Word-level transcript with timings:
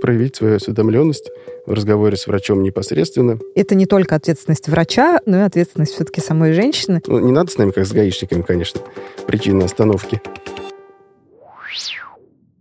проявить 0.00 0.36
свою 0.36 0.56
осведомленность 0.56 1.30
в 1.66 1.72
разговоре 1.72 2.16
с 2.16 2.26
врачом 2.26 2.62
непосредственно. 2.62 3.38
Это 3.54 3.74
не 3.74 3.86
только 3.86 4.16
ответственность 4.16 4.68
врача, 4.68 5.20
но 5.26 5.38
и 5.38 5.42
ответственность 5.42 5.94
все-таки 5.94 6.20
самой 6.20 6.52
женщины. 6.52 7.00
Ну, 7.06 7.20
не 7.20 7.32
надо 7.32 7.50
с 7.50 7.58
нами, 7.58 7.70
как 7.70 7.86
с 7.86 7.92
гаишниками, 7.92 8.42
конечно, 8.42 8.80
причины 9.26 9.62
остановки. 9.62 10.20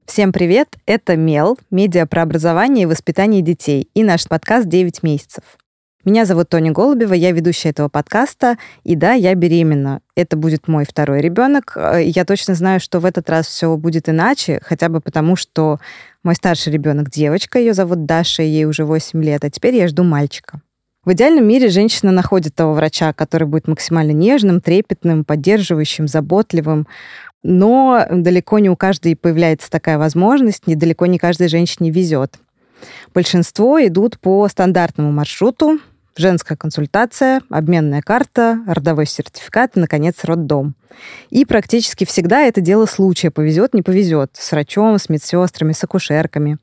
Всем 0.06 0.34
привет! 0.34 0.70
Это 0.86 1.16
МЕЛ, 1.16 1.58
медиа 1.70 2.06
про 2.08 2.24
образование 2.24 2.84
и 2.84 2.86
воспитание 2.88 3.42
детей, 3.42 3.90
и 3.94 4.04
наш 4.04 4.28
подкаст 4.28 4.68
«9 4.68 5.00
месяцев». 5.04 5.44
Меня 6.10 6.26
зовут 6.26 6.50
Тоня 6.50 6.72
Голубева, 6.72 7.14
я 7.14 7.32
ведущая 7.32 7.70
этого 7.70 7.88
подкаста, 7.88 8.58
и 8.84 8.96
да, 8.96 9.14
я 9.14 9.36
беременна. 9.36 10.02
Это 10.16 10.38
будет 10.38 10.68
мой 10.68 10.84
второй 10.84 11.22
ребенок. 11.22 11.74
Э, 11.76 12.02
я 12.04 12.26
точно 12.26 12.56
знаю, 12.56 12.80
что 12.80 13.00
в 13.00 13.06
этот 13.06 13.30
раз 13.30 13.46
все 13.46 13.78
будет 13.78 14.10
иначе, 14.10 14.60
хотя 14.64 14.90
бы 14.90 15.02
потому, 15.02 15.36
что 15.36 15.78
мой 16.24 16.34
старший 16.34 16.74
ребенок 16.74 17.12
девочка, 17.12 17.60
ее 17.60 17.76
зовут 17.76 18.08
Даша, 18.08 18.42
ей 18.42 18.66
уже 18.66 18.86
8 18.86 19.24
лет, 19.24 19.46
а 19.46 19.52
теперь 19.52 19.76
я 19.76 19.88
жду 19.88 20.02
мальчика. 20.02 20.62
В 21.06 21.14
идеальном 21.14 21.48
мире 21.48 21.70
женщина 21.70 22.12
находит 22.12 22.56
того 22.56 22.74
врача, 22.74 23.14
который 23.14 23.48
будет 23.48 23.68
максимально 23.68 24.14
нежным, 24.14 24.62
трепетным, 24.62 25.24
поддерживающим, 25.24 26.08
заботливым. 26.08 26.88
Но 27.44 28.04
далеко 28.10 28.58
не 28.58 28.72
у 28.72 28.76
каждой 28.76 29.16
появляется 29.16 29.70
такая 29.70 30.00
возможность, 30.00 30.66
недалеко 30.66 31.06
не 31.06 31.20
каждой 31.20 31.50
женщине 31.50 31.92
везет. 31.92 32.40
Большинство 33.14 33.80
идут 33.86 34.20
по 34.20 34.48
стандартному 34.48 35.12
маршруту, 35.12 35.80
женская 36.20 36.58
консультация, 36.58 37.42
обменная 37.50 38.02
карта, 38.02 38.60
родовой 38.68 39.06
сертификат 39.06 39.78
и, 39.78 39.80
наконец, 39.80 40.24
роддом. 40.24 40.76
И 41.30 41.46
практически 41.46 42.06
всегда 42.06 42.42
это 42.42 42.62
дело 42.62 42.86
случая. 42.86 43.32
Повезет, 43.32 43.74
не 43.74 43.82
повезет. 43.82 44.32
С 44.34 44.52
врачом, 44.52 45.00
с 45.00 45.08
медсестрами, 45.10 45.72
с 45.72 45.84
акушерками. 45.84 46.58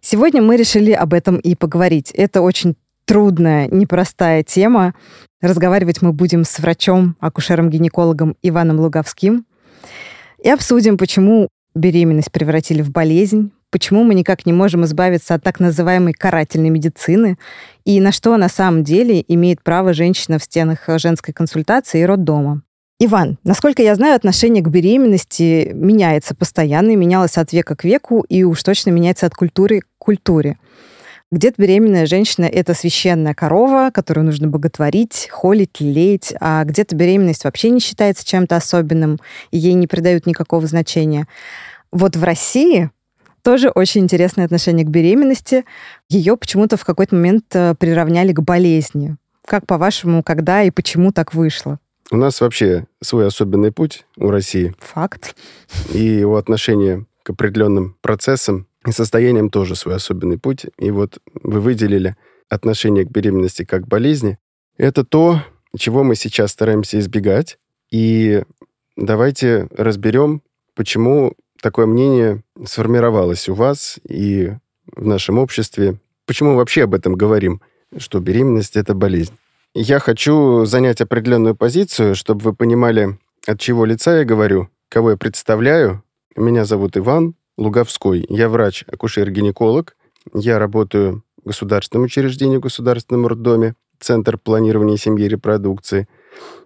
Сегодня 0.00 0.42
мы 0.42 0.56
решили 0.56 0.92
об 0.92 1.12
этом 1.12 1.36
и 1.36 1.54
поговорить. 1.54 2.10
Это 2.10 2.40
очень 2.40 2.74
трудная, 3.04 3.68
непростая 3.68 4.42
тема. 4.42 4.94
Разговаривать 5.42 6.00
мы 6.00 6.12
будем 6.12 6.44
с 6.44 6.58
врачом, 6.58 7.16
акушером-гинекологом 7.20 8.36
Иваном 8.42 8.80
Луговским. 8.80 9.44
И 10.42 10.48
обсудим, 10.48 10.96
почему 10.96 11.48
беременность 11.74 12.32
превратили 12.32 12.80
в 12.80 12.90
болезнь, 12.90 13.52
почему 13.74 14.04
мы 14.04 14.14
никак 14.14 14.46
не 14.46 14.52
можем 14.52 14.84
избавиться 14.84 15.34
от 15.34 15.42
так 15.42 15.58
называемой 15.58 16.12
карательной 16.12 16.70
медицины 16.70 17.38
и 17.84 18.00
на 18.00 18.12
что 18.12 18.36
на 18.36 18.48
самом 18.48 18.84
деле 18.84 19.24
имеет 19.26 19.64
право 19.64 19.92
женщина 19.92 20.38
в 20.38 20.44
стенах 20.44 20.84
женской 20.86 21.34
консультации 21.34 22.02
и 22.02 22.04
роддома. 22.04 22.62
Иван, 23.00 23.36
насколько 23.42 23.82
я 23.82 23.96
знаю, 23.96 24.14
отношение 24.14 24.62
к 24.62 24.68
беременности 24.68 25.72
меняется 25.74 26.36
постоянно, 26.36 26.94
менялось 26.94 27.36
от 27.36 27.52
века 27.52 27.74
к 27.74 27.82
веку 27.82 28.20
и 28.28 28.44
уж 28.44 28.62
точно 28.62 28.90
меняется 28.90 29.26
от 29.26 29.34
культуры 29.34 29.80
к 29.80 29.86
культуре. 29.98 30.56
Где-то 31.32 31.60
беременная 31.60 32.06
женщина— 32.06 32.44
это 32.52 32.74
священная 32.74 33.34
корова, 33.34 33.90
которую 33.92 34.24
нужно 34.24 34.46
боготворить, 34.46 35.26
холить, 35.32 35.80
лелеять, 35.80 36.32
а 36.38 36.62
где-то 36.62 36.94
беременность 36.94 37.42
вообще 37.42 37.70
не 37.70 37.80
считается 37.80 38.24
чем-то 38.24 38.54
особенным, 38.54 39.18
и 39.50 39.58
ей 39.58 39.74
не 39.74 39.88
придают 39.88 40.26
никакого 40.26 40.64
значения. 40.68 41.26
Вот 41.90 42.14
в 42.14 42.22
России 42.22 42.90
тоже 43.44 43.68
очень 43.68 44.00
интересное 44.00 44.46
отношение 44.46 44.84
к 44.84 44.88
беременности. 44.88 45.64
Ее 46.08 46.36
почему-то 46.36 46.76
в 46.76 46.84
какой-то 46.84 47.14
момент 47.14 47.44
э, 47.54 47.74
приравняли 47.78 48.32
к 48.32 48.40
болезни. 48.40 49.16
Как, 49.46 49.66
по-вашему, 49.66 50.22
когда 50.22 50.62
и 50.62 50.70
почему 50.70 51.12
так 51.12 51.34
вышло? 51.34 51.78
У 52.10 52.16
нас 52.16 52.40
вообще 52.40 52.86
свой 53.02 53.26
особенный 53.26 53.70
путь 53.70 54.06
у 54.16 54.30
России. 54.30 54.74
Факт. 54.78 55.36
И 55.92 55.98
его 55.98 56.36
отношение 56.36 57.06
к 57.22 57.30
определенным 57.30 57.96
процессам 58.00 58.66
и 58.86 58.92
состояниям 58.92 59.50
тоже 59.50 59.76
свой 59.76 59.96
особенный 59.96 60.38
путь. 60.38 60.66
И 60.78 60.90
вот 60.90 61.18
вы 61.42 61.60
выделили 61.60 62.16
отношение 62.48 63.04
к 63.04 63.10
беременности 63.10 63.64
как 63.64 63.84
к 63.84 63.88
болезни. 63.88 64.38
Это 64.76 65.04
то, 65.04 65.42
чего 65.76 66.02
мы 66.02 66.14
сейчас 66.14 66.52
стараемся 66.52 66.98
избегать. 66.98 67.58
И 67.90 68.42
давайте 68.96 69.68
разберем, 69.70 70.42
почему 70.74 71.34
такое 71.64 71.86
мнение 71.86 72.42
сформировалось 72.66 73.48
у 73.48 73.54
вас 73.54 73.98
и 74.06 74.52
в 74.94 75.06
нашем 75.06 75.38
обществе? 75.38 75.98
Почему 76.26 76.56
вообще 76.56 76.84
об 76.84 76.94
этом 76.94 77.14
говорим, 77.14 77.62
что 77.96 78.20
беременность– 78.20 78.76
это 78.82 78.92
болезнь? 78.92 79.32
Я 79.74 79.98
хочу 79.98 80.66
занять 80.66 81.00
определенную 81.00 81.56
позицию, 81.56 82.16
чтобы 82.16 82.42
вы 82.42 82.54
понимали, 82.54 83.18
от 83.46 83.58
чего 83.60 83.86
лица 83.86 84.18
я 84.18 84.24
говорю, 84.26 84.68
кого 84.90 85.12
я 85.12 85.16
представляю. 85.16 86.02
Меня 86.36 86.66
зовут 86.66 86.98
Иван 86.98 87.34
Луговской. 87.56 88.26
Я 88.28 88.50
врач-акушер-гинеколог. 88.50 89.96
Я 90.34 90.58
работаю 90.58 91.22
в 91.42 91.48
государственном 91.48 92.04
учреждении, 92.04 92.58
в 92.58 92.60
государственном 92.60 93.26
роддоме, 93.26 93.74
Центр 94.00 94.36
планирования 94.36 94.98
семьи 94.98 95.24
и 95.24 95.28
репродукции. 95.28 96.08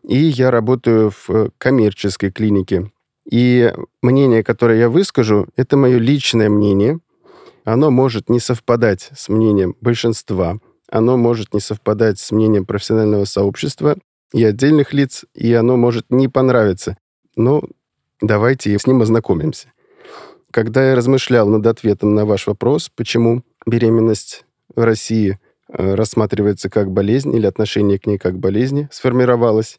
И 0.03 0.19
я 0.19 0.51
работаю 0.51 1.13
в 1.29 1.51
коммерческой 1.59 2.33
клинике 2.33 2.91
и 3.31 3.73
мнение, 4.03 4.43
которое 4.43 4.79
я 4.79 4.89
выскажу, 4.89 5.47
это 5.57 5.77
мое 5.77 5.99
личное 5.99 6.49
мнение. 6.49 7.01
Оно 7.65 7.91
может 7.91 8.31
не 8.31 8.41
совпадать 8.41 9.11
с 9.15 9.29
мнением 9.29 9.77
большинства, 9.81 10.59
оно 10.91 11.19
может 11.19 11.53
не 11.53 11.61
совпадать 11.61 12.19
с 12.19 12.31
мнением 12.33 12.65
профессионального 12.65 13.27
сообщества 13.27 13.99
и 14.33 14.43
отдельных 14.43 14.95
лиц, 14.95 15.27
и 15.35 15.53
оно 15.53 15.77
может 15.77 16.07
не 16.09 16.29
понравиться. 16.29 16.97
Но 17.37 17.63
давайте 18.23 18.79
с 18.79 18.87
ним 18.87 19.03
ознакомимся. 19.03 19.73
Когда 20.51 20.89
я 20.89 20.97
размышлял 20.97 21.47
над 21.47 21.67
ответом 21.67 22.15
на 22.15 22.25
ваш 22.25 22.47
вопрос, 22.47 22.91
почему 22.95 23.43
беременность 23.67 24.47
в 24.75 24.83
России 24.83 25.39
э, 25.69 25.95
рассматривается 25.95 26.71
как 26.71 26.91
болезнь 26.91 27.35
или 27.37 27.45
отношение 27.45 27.99
к 27.99 28.07
ней 28.07 28.17
как 28.17 28.39
болезни 28.39 28.89
сформировалось, 28.91 29.79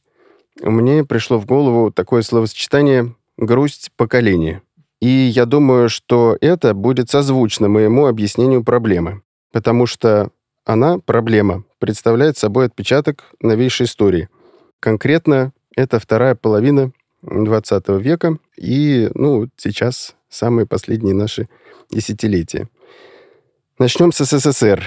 мне 0.61 1.03
пришло 1.03 1.39
в 1.39 1.47
голову 1.47 1.91
такое 1.91 2.21
словосочетание 2.21 3.15
грусть 3.39 3.91
поколения. 3.95 4.61
И 4.99 5.07
я 5.07 5.45
думаю, 5.45 5.89
что 5.89 6.37
это 6.41 6.73
будет 6.73 7.09
созвучно 7.09 7.69
моему 7.69 8.07
объяснению 8.07 8.63
проблемы, 8.63 9.21
потому 9.51 9.85
что 9.85 10.31
она, 10.65 10.99
проблема, 10.99 11.63
представляет 11.79 12.37
собой 12.37 12.65
отпечаток 12.65 13.23
новейшей 13.41 13.85
истории. 13.85 14.29
Конкретно 14.79 15.53
это 15.75 15.99
вторая 15.99 16.35
половина 16.35 16.91
20 17.21 17.87
века 18.01 18.37
и, 18.57 19.09
ну, 19.13 19.47
сейчас 19.55 20.15
самые 20.29 20.65
последние 20.67 21.15
наши 21.15 21.47
десятилетия. 21.89 22.67
Начнем 23.77 24.11
с 24.11 24.23
СССР. 24.23 24.83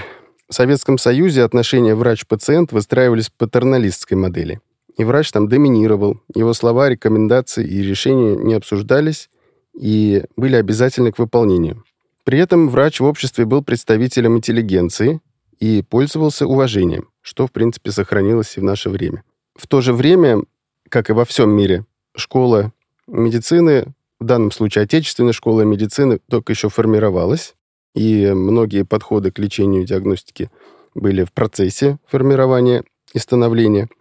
В 0.48 0.54
Советском 0.54 0.98
Союзе 0.98 1.42
отношения 1.42 1.94
врач-пациент 1.94 2.72
выстраивались 2.72 3.28
в 3.28 3.32
патерналистской 3.32 4.18
модели– 4.18 4.60
и 4.96 5.04
врач 5.04 5.30
там 5.30 5.48
доминировал. 5.48 6.20
Его 6.34 6.52
слова, 6.52 6.88
рекомендации 6.88 7.66
и 7.66 7.82
решения 7.82 8.36
не 8.36 8.54
обсуждались 8.54 9.30
и 9.74 10.24
были 10.36 10.56
обязательны 10.56 11.12
к 11.12 11.18
выполнению. 11.18 11.84
При 12.24 12.38
этом 12.38 12.68
врач 12.68 13.00
в 13.00 13.04
обществе 13.04 13.44
был 13.44 13.62
представителем 13.64 14.36
интеллигенции 14.36 15.20
и 15.58 15.82
пользовался 15.82 16.46
уважением, 16.46 17.08
что, 17.20 17.46
в 17.46 17.52
принципе, 17.52 17.90
сохранилось 17.90 18.56
и 18.56 18.60
в 18.60 18.64
наше 18.64 18.90
время. 18.90 19.24
В 19.54 19.66
то 19.66 19.80
же 19.80 19.92
время, 19.92 20.42
как 20.88 21.10
и 21.10 21.12
во 21.12 21.24
всем 21.24 21.50
мире, 21.50 21.84
школа 22.14 22.72
медицины, 23.06 23.86
в 24.20 24.24
данном 24.24 24.52
случае 24.52 24.84
отечественная 24.84 25.32
школа 25.32 25.62
медицины, 25.62 26.20
только 26.28 26.52
еще 26.52 26.68
формировалась, 26.68 27.54
и 27.94 28.30
многие 28.32 28.84
подходы 28.84 29.30
к 29.30 29.38
лечению 29.38 29.82
и 29.82 29.86
диагностике 29.86 30.50
были 30.94 31.24
в 31.24 31.32
процессе 31.32 31.98
формирования 32.06 32.84
и 33.14 33.18
становления– 33.18 33.88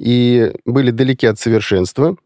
и 0.00 0.52
были 0.64 0.90
далеки 0.90 1.26
от 1.26 1.38
совершенства, 1.38 2.16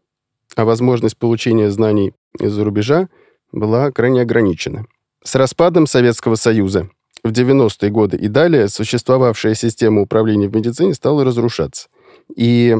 а 0.55 0.63
возможность 0.63 1.17
получения 1.17 1.69
знаний 1.69 2.13
из-за 2.39 2.63
рубежа 2.63 3.09
была 3.51 3.91
крайне 3.91 4.21
ограничена. 4.21 4.85
С 5.23 5.35
распадом 5.35 5.85
Советского 5.85 6.35
Союза 6.35 6.89
в 7.23 7.31
90-е 7.31 7.89
годы 7.89 8.15
и 8.15 8.29
далее 8.29 8.69
существовавшая 8.69 9.55
система 9.55 10.01
управления 10.01 10.47
в 10.47 10.55
медицине 10.55 10.93
стала 10.93 11.25
разрушаться. 11.25 11.89
И 12.33 12.77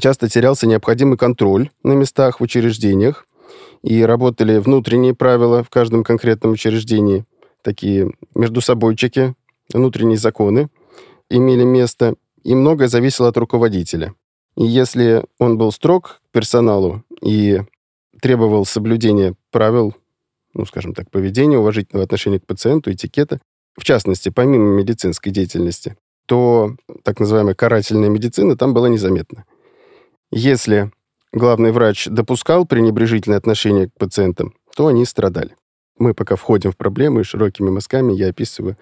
часто 0.00 0.30
терялся 0.30 0.66
необходимый 0.66 1.18
контроль 1.18 1.70
на 1.82 1.92
местах 1.92 2.40
в 2.40 2.42
учреждениях, 2.42 3.26
и 3.82 4.02
работали 4.02 4.58
внутренние 4.58 5.14
правила 5.14 5.62
в 5.62 5.70
каждом 5.70 6.04
конкретном 6.04 6.52
учреждении, 6.52 7.24
такие 7.62 8.10
между 8.34 8.60
собойчики, 8.60 9.34
внутренние 9.72 10.18
законы 10.18 10.68
имели 11.30 11.64
место, 11.64 12.14
и 12.44 12.54
многое 12.54 12.88
зависело 12.88 13.28
от 13.28 13.36
руководителя. 13.36 14.14
И 14.58 14.64
если 14.66 15.24
он 15.38 15.56
был 15.56 15.70
строг 15.70 16.20
к 16.28 16.32
персоналу 16.32 17.04
и 17.22 17.62
требовал 18.20 18.66
соблюдения 18.66 19.36
правил, 19.52 19.94
ну, 20.52 20.66
скажем 20.66 20.94
так, 20.94 21.12
поведения, 21.12 21.58
уважительного 21.58 22.04
отношения 22.04 22.40
к 22.40 22.46
пациенту, 22.46 22.90
этикета, 22.90 23.38
в 23.76 23.84
частности, 23.84 24.30
помимо 24.30 24.74
медицинской 24.74 25.30
деятельности, 25.30 25.96
то 26.26 26.74
так 27.04 27.20
называемая 27.20 27.54
карательная 27.54 28.08
медицина 28.08 28.56
там 28.56 28.74
была 28.74 28.88
незаметна. 28.88 29.44
Если 30.32 30.90
главный 31.32 31.70
врач 31.70 32.08
допускал 32.08 32.66
пренебрежительное 32.66 33.38
отношение 33.38 33.88
к 33.88 33.94
пациентам, 33.94 34.54
то 34.74 34.88
они 34.88 35.04
страдали. 35.04 35.54
мы 36.00 36.14
пока 36.14 36.34
входим 36.34 36.72
в 36.72 36.76
проблему, 36.76 37.20
и 37.20 37.24
широкими 37.24 37.70
мазками 37.70 38.12
я 38.12 38.28
описываю 38.30 38.76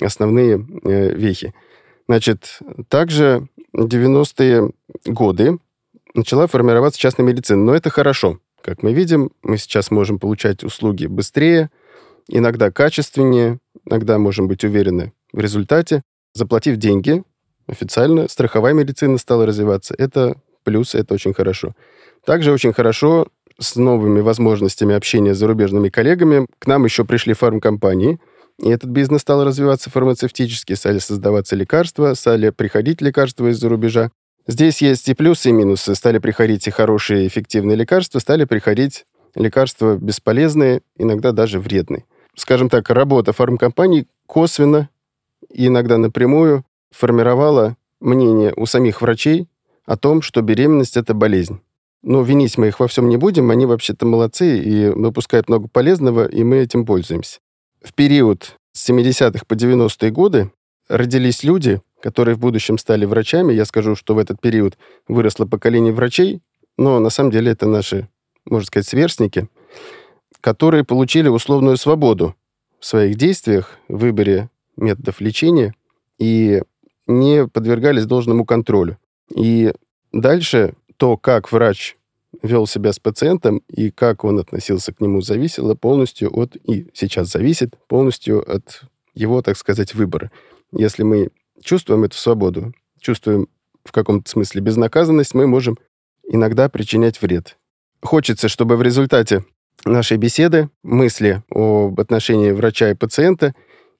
основные 0.00 0.66
э, 0.82 1.14
вехи. 1.14 1.54
Значит, 2.08 2.58
также 2.88 3.48
90-е 3.74 4.70
годы 5.04 5.58
начала 6.14 6.46
формироваться 6.46 7.00
частная 7.00 7.26
медицина. 7.26 7.62
Но 7.62 7.74
это 7.74 7.90
хорошо. 7.90 8.38
Как 8.62 8.82
мы 8.82 8.92
видим, 8.94 9.30
мы 9.42 9.58
сейчас 9.58 9.90
можем 9.90 10.18
получать 10.18 10.64
услуги 10.64 11.06
быстрее, 11.06 11.70
иногда 12.28 12.70
качественнее, 12.70 13.58
иногда 13.84 14.18
можем 14.18 14.48
быть 14.48 14.64
уверены 14.64 15.12
в 15.32 15.40
результате. 15.40 16.02
Заплатив 16.32 16.76
деньги, 16.78 17.22
официально 17.66 18.28
страховая 18.28 18.72
медицина 18.72 19.18
стала 19.18 19.46
развиваться. 19.46 19.94
Это 19.98 20.36
плюс, 20.64 20.94
это 20.94 21.14
очень 21.14 21.34
хорошо. 21.34 21.74
Также 22.24 22.52
очень 22.52 22.72
хорошо 22.72 23.28
с 23.58 23.76
новыми 23.76 24.20
возможностями 24.20 24.94
общения 24.94 25.34
с 25.34 25.38
зарубежными 25.38 25.88
коллегами 25.88 26.46
к 26.58 26.66
нам 26.66 26.84
еще 26.84 27.04
пришли 27.04 27.34
фармкомпании, 27.34 28.18
и 28.58 28.70
этот 28.70 28.90
бизнес 28.90 29.22
стал 29.22 29.44
развиваться 29.44 29.90
фармацевтически, 29.90 30.74
стали 30.74 30.98
создаваться 30.98 31.56
лекарства, 31.56 32.14
стали 32.14 32.50
приходить 32.50 33.00
лекарства 33.00 33.48
из-за 33.50 33.68
рубежа. 33.68 34.10
Здесь 34.46 34.82
есть 34.82 35.08
и 35.08 35.14
плюсы, 35.14 35.50
и 35.50 35.52
минусы. 35.52 35.94
Стали 35.94 36.18
приходить 36.18 36.66
и 36.66 36.70
хорошие, 36.70 37.26
эффективные 37.26 37.76
лекарства, 37.76 38.18
стали 38.18 38.44
приходить 38.44 39.06
лекарства 39.34 39.96
бесполезные, 39.96 40.82
иногда 40.96 41.32
даже 41.32 41.58
вредные. 41.58 42.04
Скажем 42.36 42.68
так, 42.68 42.90
работа 42.90 43.32
фармкомпаний 43.32 44.06
косвенно 44.26 44.88
и 45.50 45.66
иногда 45.66 45.98
напрямую 45.98 46.64
формировала 46.90 47.76
мнение 48.00 48.52
у 48.56 48.66
самих 48.66 49.00
врачей 49.00 49.48
о 49.86 49.96
том, 49.96 50.22
что 50.22 50.42
беременность– 50.42 50.96
это 50.98 51.14
болезнь. 51.14 51.60
Но 52.02 52.22
винить 52.22 52.58
мы 52.58 52.68
их 52.68 52.80
во 52.80 52.88
всем 52.88 53.08
не 53.08 53.16
будем, 53.16 53.50
они 53.50 53.66
вообще-то 53.66 54.04
молодцы 54.04 54.58
и 54.58 54.88
выпускают 54.88 55.48
много 55.48 55.68
полезного, 55.68 56.26
и 56.26 56.44
мы 56.44 56.58
этим 56.58 56.84
пользуемся. 56.84 57.40
В 57.82 57.94
период 57.94 58.56
с 58.72 58.90
70-х 58.90 59.44
по 59.46 59.54
90-е 59.54 60.10
годы 60.10 60.50
родились 60.88 61.44
люди, 61.44 61.80
которые 62.04 62.34
в 62.34 62.38
будущем 62.38 62.76
стали 62.76 63.06
врачами. 63.06 63.54
Я 63.54 63.64
скажу, 63.64 63.96
что 63.96 64.14
в 64.14 64.18
этот 64.18 64.38
период 64.38 64.76
выросло 65.08 65.46
поколение 65.46 65.90
врачей, 65.90 66.42
но 66.76 67.00
на 67.00 67.08
самом 67.08 67.30
деле 67.30 67.52
это 67.52 67.66
наши, 67.66 68.10
можно 68.44 68.66
сказать, 68.66 68.86
сверстники, 68.86 69.48
которые 70.42 70.84
получили 70.84 71.28
условную 71.28 71.78
свободу 71.78 72.36
в 72.78 72.84
своих 72.84 73.16
действиях, 73.16 73.78
в 73.88 74.00
выборе 74.00 74.50
методов 74.76 75.22
лечения 75.22 75.74
и 76.18 76.62
не 77.06 77.48
подвергались 77.48 78.04
должному 78.04 78.44
контролю. 78.44 78.98
И 79.34 79.72
дальше 80.12 80.74
то, 80.98 81.16
как 81.16 81.52
врач 81.52 81.96
вел 82.42 82.66
себя 82.66 82.92
с 82.92 82.98
пациентом 82.98 83.62
и 83.66 83.90
как 83.90 84.24
он 84.24 84.40
относился 84.40 84.92
к 84.92 85.00
нему, 85.00 85.22
зависело 85.22 85.74
полностью 85.74 86.38
от, 86.38 86.54
и 86.56 86.86
сейчас 86.92 87.32
зависит 87.32 87.78
полностью 87.88 88.44
от 88.46 88.82
его, 89.14 89.40
так 89.40 89.56
сказать, 89.56 89.94
выбора. 89.94 90.30
Если 90.70 91.02
мы 91.02 91.30
чувствуем 91.64 92.04
эту 92.04 92.16
свободу, 92.16 92.72
чувствуем 93.00 93.48
в 93.84 93.90
каком-то 93.90 94.30
смысле 94.30 94.60
безнаказанность, 94.60 95.34
мы 95.34 95.46
можем 95.46 95.78
иногда 96.28 96.68
причинять 96.68 97.20
вред. 97.20 97.58
Хочется, 98.02 98.48
чтобы 98.48 98.76
в 98.76 98.82
результате 98.82 99.44
нашей 99.84 100.16
беседы 100.16 100.70
мысли 100.82 101.42
об 101.50 101.98
отношении 101.98 102.50
врача 102.52 102.90
и 102.90 102.94
пациента 102.94 103.54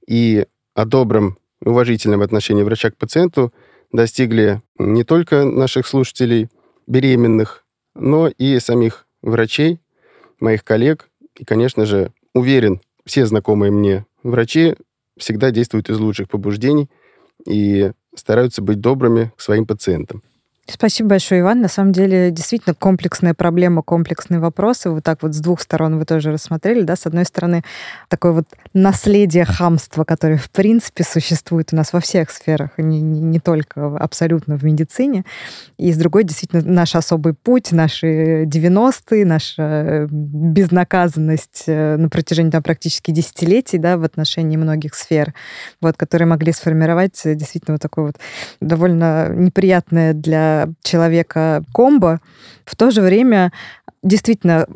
и 0.07 0.47
о 0.75 0.85
добром, 0.85 1.39
уважительном 1.61 2.23
отношении 2.23 2.63
врача 2.63 2.91
к 2.91 2.97
пациенту 2.97 3.53
достигли 3.93 4.63
не 4.79 5.05
только 5.05 5.45
наших 5.45 5.87
слушателей, 5.87 6.49
беременных, 6.87 7.65
но 7.95 8.29
и 8.29 8.59
самих 8.59 9.07
врачей, 9.23 9.81
моих 10.41 10.65
коллег. 10.65 11.09
И, 11.37 11.45
конечно 11.45 11.87
же, 11.87 12.13
уверен, 12.35 12.81
все 13.07 13.25
знакомые 13.25 13.73
мне 13.73 14.05
врачи 14.23 14.75
всегда 15.17 15.51
действуют 15.51 15.89
из 15.89 15.99
лучших 15.99 16.29
побуждений 16.29 16.91
и 17.47 17.93
стараются 18.15 18.63
быть 18.63 18.81
добрыми 18.81 19.33
к 19.37 19.41
своим 19.41 19.67
пациентам. 19.67 20.23
Спасибо 20.67 21.11
большое, 21.11 21.43
Иван. 21.43 21.61
На 21.61 21.69
самом 21.69 21.93
деле, 21.93 22.31
действительно, 22.31 22.75
комплексная 22.75 23.35
проблема, 23.35 23.83
комплексные 23.83 24.41
вопросы. 24.41 24.89
Вот 24.89 25.05
так 25.05 25.23
вот 25.23 25.35
с 25.35 25.39
двух 25.39 25.61
сторон 25.61 25.99
вы 25.99 26.07
тоже 26.07 26.33
рассмотрели, 26.33 26.81
да? 26.83 26.97
С 26.97 27.07
одной 27.07 27.27
стороны, 27.27 27.63
такое 28.09 28.33
вот 28.33 28.47
наследие 28.73 29.45
хамства, 29.45 30.05
которое, 30.05 30.39
в 30.39 30.51
принципе, 30.51 31.05
существует 31.05 31.75
у 31.75 31.77
нас 31.77 31.93
во 31.93 32.01
всех 32.01 32.31
сферах, 32.31 32.71
не, 32.79 33.03
не, 33.03 33.21
не 33.21 33.41
только 33.41 33.95
абсолютно 33.99 34.57
в 34.57 34.65
медицине. 34.65 35.25
И 35.77 35.93
с 35.93 35.99
другой, 35.99 36.25
действительно, 36.25 36.63
наш 36.65 36.95
особый 36.95 37.35
путь, 37.35 37.71
наши 37.73 38.45
90-е, 38.45 39.27
наша 39.27 40.09
безнаказанность 40.11 41.65
э, 41.67 41.97
на 41.99 42.09
протяжении 42.09 42.51
там, 42.51 42.63
практически 42.63 43.11
десятилетий, 43.11 43.77
да, 43.77 43.99
в 43.99 44.05
отношении 44.05 44.57
многих 44.57 44.95
сфер, 44.95 45.35
вот, 45.83 45.99
которые 45.99 46.27
могли 46.27 46.53
сформировать 46.53 47.21
э, 47.27 47.35
действительно 47.35 47.75
вот 47.75 47.83
такое 47.83 48.07
вот 48.07 48.17
довольно 48.63 49.29
неприятное 49.29 50.15
для 50.15 50.54
человека 50.83 51.65
комбо. 51.73 52.21
В 52.65 52.77
то 52.77 52.91
же 52.91 53.01
время 53.01 53.53
действительно 54.03 54.67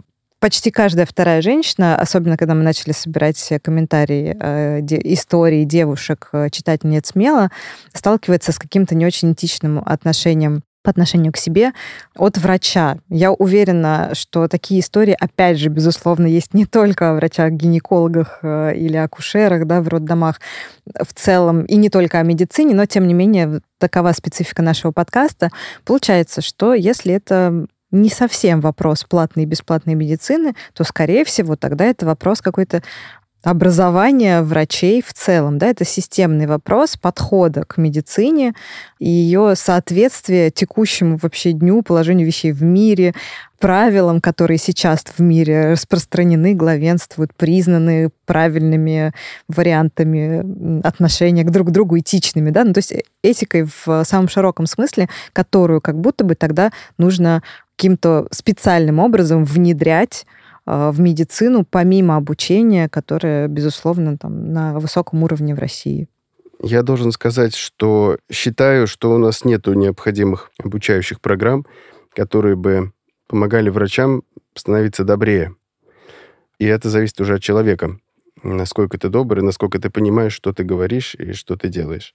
почти 0.40 0.70
каждая 0.70 1.06
вторая 1.06 1.42
женщина, 1.42 1.96
особенно 1.96 2.36
когда 2.36 2.54
мы 2.54 2.62
начали 2.62 2.92
собирать 2.92 3.52
комментарии 3.62 4.36
э, 4.38 4.80
истории 5.12 5.64
девушек, 5.64 6.28
э, 6.32 6.48
читательниц 6.50 7.08
смело, 7.08 7.50
сталкивается 7.92 8.52
с 8.52 8.58
каким-то 8.58 8.94
не 8.94 9.06
очень 9.06 9.32
этичным 9.32 9.82
отношением 9.84 10.62
по 10.88 10.90
отношению 10.90 11.34
к 11.34 11.36
себе 11.36 11.72
от 12.16 12.38
врача. 12.38 12.96
Я 13.10 13.30
уверена, 13.30 14.12
что 14.14 14.48
такие 14.48 14.80
истории, 14.80 15.14
опять 15.20 15.58
же, 15.58 15.68
безусловно, 15.68 16.24
есть 16.26 16.54
не 16.54 16.64
только 16.64 17.10
о 17.10 17.14
врачах-гинекологах 17.14 18.38
э, 18.42 18.74
или 18.74 18.96
акушерах 18.96 19.66
да, 19.66 19.82
в 19.82 19.88
роддомах 19.88 20.40
в 20.86 21.12
целом, 21.12 21.64
и 21.64 21.76
не 21.76 21.90
только 21.90 22.20
о 22.20 22.22
медицине, 22.22 22.74
но, 22.74 22.86
тем 22.86 23.06
не 23.06 23.12
менее, 23.12 23.60
такова 23.76 24.12
специфика 24.12 24.62
нашего 24.62 24.90
подкаста. 24.90 25.50
Получается, 25.84 26.40
что 26.40 26.72
если 26.72 27.12
это 27.12 27.66
не 27.90 28.08
совсем 28.08 28.60
вопрос 28.60 29.04
платной 29.04 29.44
и 29.44 29.46
бесплатной 29.46 29.94
медицины, 29.94 30.54
то, 30.72 30.84
скорее 30.84 31.26
всего, 31.26 31.56
тогда 31.56 31.84
это 31.84 32.06
вопрос 32.06 32.40
какой-то 32.40 32.82
образования 33.42 34.42
врачей 34.42 35.02
в 35.02 35.12
целом. 35.12 35.58
Да, 35.58 35.68
это 35.68 35.84
системный 35.84 36.46
вопрос 36.46 36.96
подхода 36.96 37.64
к 37.64 37.78
медицине 37.78 38.54
и 38.98 39.08
ее 39.08 39.54
соответствия 39.54 40.50
текущему 40.50 41.18
вообще 41.20 41.52
дню, 41.52 41.82
положению 41.82 42.26
вещей 42.26 42.52
в 42.52 42.62
мире, 42.62 43.14
правилам, 43.58 44.20
которые 44.20 44.58
сейчас 44.58 45.04
в 45.16 45.20
мире 45.20 45.72
распространены, 45.72 46.54
главенствуют, 46.54 47.34
признаны 47.34 48.10
правильными 48.26 49.12
вариантами 49.48 50.86
отношения 50.86 51.44
к 51.44 51.50
друг 51.50 51.70
другу, 51.70 51.98
этичными. 51.98 52.50
Да? 52.50 52.64
Ну, 52.64 52.72
то 52.72 52.78
есть 52.78 52.94
этикой 53.22 53.68
в 53.84 54.04
самом 54.04 54.28
широком 54.28 54.66
смысле, 54.66 55.08
которую 55.32 55.80
как 55.80 55.98
будто 55.98 56.24
бы 56.24 56.34
тогда 56.34 56.72
нужно 56.98 57.42
каким-то 57.76 58.26
специальным 58.32 58.98
образом 58.98 59.44
внедрять 59.44 60.26
в 60.68 61.00
медицину, 61.00 61.64
помимо 61.64 62.16
обучения, 62.16 62.88
которое, 62.88 63.48
безусловно, 63.48 64.18
там, 64.18 64.52
на 64.52 64.78
высоком 64.78 65.22
уровне 65.22 65.54
в 65.54 65.58
России? 65.58 66.08
Я 66.62 66.82
должен 66.82 67.12
сказать, 67.12 67.54
что 67.54 68.18
считаю, 68.30 68.86
что 68.86 69.12
у 69.14 69.18
нас 69.18 69.44
нет 69.44 69.66
необходимых 69.66 70.50
обучающих 70.58 71.20
программ, 71.20 71.64
которые 72.14 72.56
бы 72.56 72.92
помогали 73.28 73.70
врачам 73.70 74.22
становиться 74.54 75.04
добрее. 75.04 75.54
И 76.58 76.66
это 76.66 76.90
зависит 76.90 77.20
уже 77.20 77.34
от 77.34 77.42
человека, 77.42 77.98
насколько 78.42 78.98
ты 78.98 79.08
добрый, 79.08 79.44
насколько 79.44 79.78
ты 79.78 79.88
понимаешь, 79.88 80.32
что 80.32 80.52
ты 80.52 80.64
говоришь 80.64 81.14
и 81.14 81.32
что 81.32 81.56
ты 81.56 81.68
делаешь. 81.68 82.14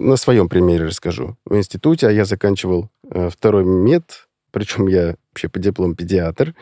На 0.00 0.16
своем 0.16 0.48
примере 0.48 0.86
расскажу. 0.86 1.36
В 1.44 1.56
институте, 1.56 2.08
а 2.08 2.10
я 2.10 2.24
заканчивал 2.24 2.90
э, 3.08 3.30
второй 3.30 3.64
мед, 3.64 4.26
причем 4.50 4.88
я 4.88 5.14
вообще 5.30 5.48
по 5.48 5.60
диплому 5.60 5.94
педиатр, 5.94 6.54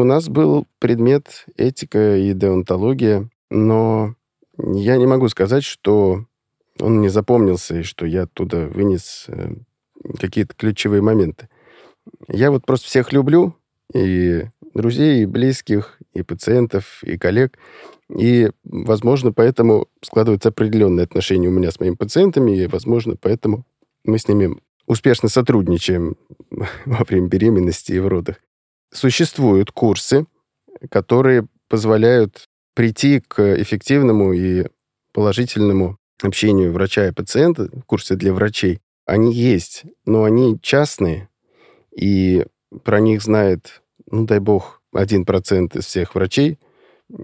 у 0.00 0.04
нас 0.04 0.28
был 0.28 0.66
предмет 0.78 1.46
этика 1.56 2.16
и 2.16 2.32
деонтология, 2.32 3.28
но 3.50 4.14
я 4.58 4.96
не 4.96 5.06
могу 5.06 5.28
сказать, 5.28 5.64
что 5.64 6.24
он 6.78 7.00
не 7.00 7.08
запомнился 7.08 7.78
и 7.78 7.82
что 7.82 8.06
я 8.06 8.22
оттуда 8.22 8.66
вынес 8.66 9.26
э, 9.28 9.54
какие-то 10.18 10.54
ключевые 10.54 11.02
моменты. 11.02 11.48
Я 12.28 12.50
вот 12.50 12.64
просто 12.64 12.86
всех 12.86 13.12
люблю, 13.12 13.54
и 13.92 14.44
друзей, 14.74 15.22
и 15.22 15.26
близких, 15.26 15.98
и 16.14 16.22
пациентов, 16.22 17.02
и 17.02 17.18
коллег. 17.18 17.58
И, 18.08 18.50
возможно, 18.64 19.32
поэтому 19.32 19.88
складываются 20.02 20.48
определенные 20.48 21.04
отношения 21.04 21.48
у 21.48 21.52
меня 21.52 21.70
с 21.70 21.80
моими 21.80 21.94
пациентами, 21.94 22.56
и, 22.56 22.66
возможно, 22.66 23.16
поэтому 23.20 23.64
мы 24.04 24.18
с 24.18 24.28
ними 24.28 24.56
успешно 24.86 25.28
сотрудничаем 25.28 26.16
во 26.86 27.04
время 27.04 27.28
беременности 27.28 27.92
и 27.92 27.98
в 27.98 28.08
родах. 28.08 28.36
Существуют 28.92 29.70
курсы, 29.70 30.26
которые 30.90 31.46
позволяют 31.68 32.48
прийти 32.74 33.20
к 33.20 33.60
эффективному 33.60 34.32
и 34.32 34.66
положительному 35.12 35.98
общению 36.22 36.72
врача 36.72 37.08
и 37.08 37.12
пациента, 37.12 37.68
курсы 37.86 38.16
для 38.16 38.32
врачей. 38.32 38.80
Они 39.06 39.32
есть, 39.32 39.84
но 40.04 40.24
они 40.24 40.58
частные, 40.60 41.28
и 41.96 42.46
про 42.84 43.00
них 43.00 43.22
знает, 43.22 43.82
ну 44.10 44.26
дай 44.26 44.38
бог, 44.38 44.82
один 44.92 45.24
процент 45.24 45.76
из 45.76 45.86
всех 45.86 46.14
врачей, 46.14 46.58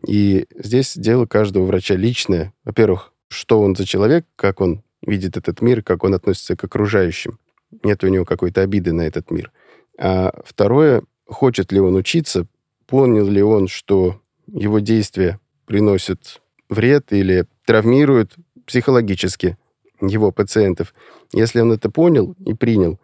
И 0.06 0.46
здесь 0.54 0.96
дело 0.96 1.26
каждого 1.26 1.64
врача 1.64 1.94
личное. 1.94 2.52
Во-первых, 2.64 3.12
что 3.28 3.60
он 3.60 3.76
за 3.76 3.84
человек, 3.84 4.26
как 4.36 4.60
он 4.60 4.82
видит 5.02 5.36
этот 5.36 5.60
мир, 5.60 5.82
как 5.82 6.04
он 6.04 6.14
относится 6.14 6.56
к 6.56 6.64
окружающим. 6.64 7.38
Нет 7.82 8.02
у 8.04 8.08
него 8.08 8.24
какой-то 8.24 8.62
обиды 8.62 8.92
на 8.92 9.02
этот 9.02 9.30
мир. 9.30 9.52
А 9.98 10.32
второе, 10.44 11.02
хочет 11.26 11.72
ли 11.72 11.80
он 11.80 11.96
учиться, 11.96 12.46
понял 12.86 13.26
ли 13.26 13.42
он, 13.42 13.68
что 13.68 14.20
его 14.46 14.78
действия 14.78 15.40
приносят 15.66 16.40
вред 16.68 17.12
или 17.12 17.46
травмируют 17.64 18.34
психологически 18.66 19.56
его 20.00 20.30
пациентов. 20.30 20.94
Если 21.32 21.60
он 21.60 21.72
это 21.72 21.90
понял 21.90 22.34
и 22.44 22.54
принял, 22.54 23.00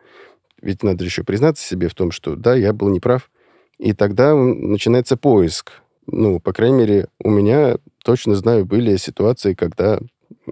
ведь 0.60 0.82
надо 0.82 1.04
еще 1.04 1.24
признаться 1.24 1.66
себе 1.66 1.88
в 1.88 1.94
том, 1.94 2.12
что 2.12 2.36
да, 2.36 2.54
я 2.54 2.72
был 2.72 2.88
неправ, 2.88 3.30
и 3.78 3.92
тогда 3.92 4.34
начинается 4.34 5.16
поиск. 5.16 5.72
Ну, 6.06 6.40
по 6.40 6.52
крайней 6.52 6.78
мере, 6.78 7.08
у 7.22 7.30
меня, 7.30 7.76
точно 8.04 8.34
знаю, 8.34 8.64
были 8.64 8.96
ситуации, 8.96 9.54
когда 9.54 9.98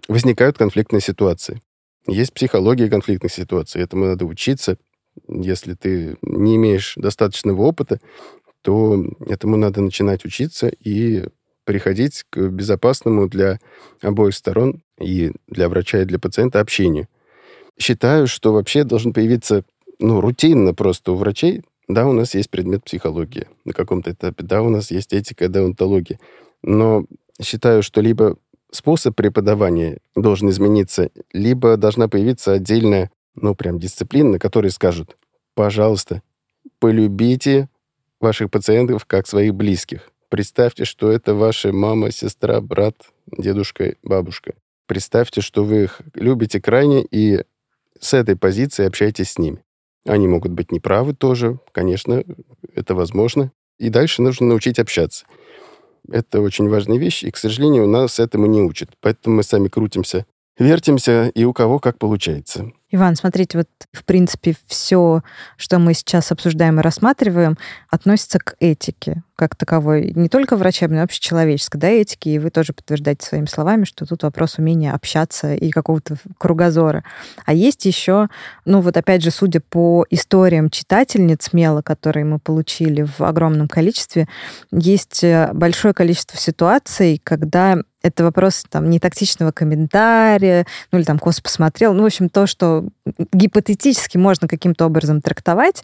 возникают 0.08 0.58
конфликтные 0.58 1.00
ситуации. 1.00 1.62
Есть 2.06 2.32
психология 2.32 2.88
конфликтных 2.88 3.32
ситуаций, 3.32 3.82
этому 3.82 4.06
надо 4.06 4.24
учиться. 4.24 4.78
Если 5.28 5.74
ты 5.74 6.16
не 6.22 6.56
имеешь 6.56 6.94
достаточного 6.96 7.62
опыта, 7.62 8.00
то 8.62 9.04
этому 9.26 9.56
надо 9.56 9.80
начинать 9.80 10.24
учиться 10.24 10.68
и 10.68 11.24
приходить 11.64 12.24
к 12.30 12.48
безопасному 12.48 13.28
для 13.28 13.58
обоих 14.02 14.34
сторон 14.34 14.82
и 15.00 15.32
для 15.46 15.68
врача, 15.68 16.02
и 16.02 16.04
для 16.04 16.18
пациента 16.18 16.60
общению. 16.60 17.08
Считаю, 17.78 18.26
что 18.26 18.52
вообще 18.52 18.84
должен 18.84 19.12
появиться 19.12 19.64
ну, 19.98 20.20
рутинно 20.20 20.74
просто 20.74 21.12
у 21.12 21.16
врачей, 21.16 21.62
да, 21.88 22.06
у 22.06 22.12
нас 22.12 22.34
есть 22.34 22.50
предмет 22.50 22.84
психологии 22.84 23.46
на 23.64 23.72
каком-то 23.72 24.12
этапе, 24.12 24.42
да, 24.42 24.62
у 24.62 24.68
нас 24.68 24.90
есть 24.90 25.12
этика, 25.12 25.48
деонтология, 25.48 26.18
но 26.62 27.04
считаю, 27.40 27.82
что 27.82 28.00
либо 28.00 28.36
способ 28.70 29.16
преподавания 29.16 29.98
должен 30.14 30.48
измениться, 30.50 31.10
либо 31.32 31.76
должна 31.76 32.08
появиться 32.08 32.52
отдельная, 32.52 33.10
ну, 33.34 33.54
прям 33.54 33.78
дисциплина, 33.78 34.30
на 34.30 34.38
которой 34.38 34.70
скажут, 34.70 35.16
пожалуйста, 35.54 36.22
полюбите 36.78 37.68
ваших 38.20 38.50
пациентов 38.50 39.04
как 39.06 39.26
своих 39.26 39.54
близких. 39.54 40.10
Представьте, 40.28 40.84
что 40.84 41.10
это 41.10 41.34
ваша 41.34 41.72
мама, 41.72 42.10
сестра, 42.12 42.60
брат, 42.60 42.94
дедушка, 43.26 43.96
бабушка. 44.02 44.54
Представьте, 44.86 45.40
что 45.40 45.64
вы 45.64 45.84
их 45.84 46.00
любите 46.14 46.60
крайне, 46.60 47.04
и 47.04 47.44
с 47.98 48.14
этой 48.14 48.36
позиции 48.36 48.86
общайтесь 48.86 49.32
с 49.32 49.38
ними. 49.38 49.62
Они 50.06 50.26
могут 50.28 50.52
быть 50.52 50.72
неправы 50.72 51.14
тоже, 51.14 51.58
конечно, 51.72 52.24
это 52.74 52.94
возможно. 52.94 53.52
И 53.78 53.88
дальше 53.88 54.22
нужно 54.22 54.46
научить 54.46 54.78
общаться. 54.78 55.26
Это 56.08 56.40
очень 56.40 56.68
важная 56.68 56.98
вещь, 56.98 57.22
и, 57.22 57.30
к 57.30 57.36
сожалению, 57.36 57.86
нас 57.86 58.18
этому 58.18 58.46
не 58.46 58.62
учат. 58.62 58.90
Поэтому 59.00 59.36
мы 59.36 59.42
сами 59.42 59.68
крутимся, 59.68 60.26
вертимся, 60.58 61.28
и 61.34 61.44
у 61.44 61.52
кого 61.52 61.78
как 61.78 61.98
получается. 61.98 62.72
Иван, 62.92 63.14
смотрите, 63.14 63.58
вот 63.58 63.68
в 63.92 64.04
принципе 64.04 64.54
все, 64.66 65.22
что 65.56 65.78
мы 65.78 65.94
сейчас 65.94 66.32
обсуждаем 66.32 66.80
и 66.80 66.82
рассматриваем, 66.82 67.56
относится 67.88 68.38
к 68.38 68.56
этике 68.58 69.22
как 69.36 69.56
таковой, 69.56 70.12
не 70.14 70.28
только 70.28 70.54
врачебной, 70.56 70.98
но 70.98 71.02
вообще 71.04 71.18
человеческой, 71.18 71.78
да, 71.78 71.88
этики, 71.88 72.28
и 72.28 72.38
вы 72.38 72.50
тоже 72.50 72.74
подтверждаете 72.74 73.26
своими 73.26 73.46
словами, 73.46 73.84
что 73.84 74.04
тут 74.04 74.22
вопрос 74.22 74.58
умения 74.58 74.92
общаться 74.92 75.54
и 75.54 75.70
какого-то 75.70 76.16
кругозора. 76.36 77.04
А 77.46 77.54
есть 77.54 77.86
еще, 77.86 78.28
ну 78.66 78.82
вот 78.82 78.98
опять 78.98 79.22
же, 79.22 79.30
судя 79.30 79.60
по 79.60 80.04
историям 80.10 80.68
читательниц 80.68 81.54
Мела, 81.54 81.80
которые 81.80 82.26
мы 82.26 82.38
получили 82.38 83.02
в 83.02 83.22
огромном 83.22 83.66
количестве, 83.66 84.28
есть 84.72 85.24
э, 85.24 85.50
большое 85.54 85.94
количество 85.94 86.36
ситуаций, 86.36 87.18
когда 87.24 87.78
это 88.02 88.24
вопрос 88.24 88.64
там 88.68 88.90
нетактичного 88.90 89.52
комментария, 89.52 90.66
ну 90.92 90.98
или 90.98 91.04
там 91.04 91.18
кос 91.18 91.40
посмотрел, 91.40 91.92
ну, 91.92 92.02
в 92.02 92.06
общем, 92.06 92.28
то, 92.28 92.46
что 92.46 92.86
гипотетически 93.32 94.16
можно 94.16 94.48
каким-то 94.48 94.86
образом 94.86 95.20
трактовать, 95.20 95.82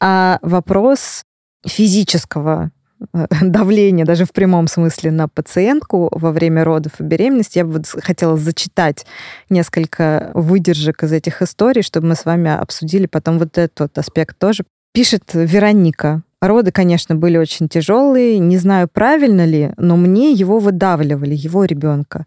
а 0.00 0.38
вопрос 0.42 1.24
физического 1.66 2.70
э, 3.12 3.26
давления, 3.42 4.04
даже 4.04 4.24
в 4.24 4.32
прямом 4.32 4.68
смысле, 4.68 5.10
на 5.10 5.28
пациентку 5.28 6.08
во 6.12 6.32
время 6.32 6.64
родов 6.64 6.92
и 6.98 7.02
беременности. 7.02 7.58
Я 7.58 7.64
бы 7.64 7.72
вот 7.72 7.86
хотела 7.86 8.36
зачитать 8.36 9.06
несколько 9.48 10.30
выдержек 10.34 11.02
из 11.04 11.12
этих 11.12 11.42
историй, 11.42 11.82
чтобы 11.82 12.08
мы 12.08 12.16
с 12.16 12.24
вами 12.24 12.50
обсудили 12.50 13.06
потом 13.06 13.38
вот 13.38 13.58
этот 13.58 13.96
аспект 13.98 14.38
тоже. 14.38 14.64
Пишет 14.92 15.30
Вероника. 15.32 16.22
Роды, 16.42 16.72
конечно, 16.72 17.14
были 17.14 17.38
очень 17.38 17.68
тяжелые. 17.68 18.38
Не 18.38 18.58
знаю, 18.58 18.88
правильно 18.92 19.46
ли, 19.46 19.72
но 19.78 19.96
мне 19.96 20.32
его 20.32 20.58
выдавливали, 20.58 21.34
его 21.34 21.64
ребенка. 21.64 22.26